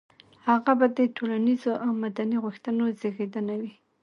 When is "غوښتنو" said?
2.43-2.83